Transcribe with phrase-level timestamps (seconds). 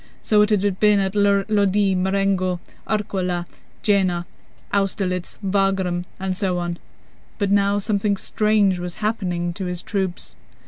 [0.23, 3.45] So it had been at Lodi, Marengo, Arcola,
[3.83, 4.25] Jena,
[4.73, 6.79] Austerlitz, Wagram, and so on.
[7.37, 10.35] But now something strange was happening to his troops.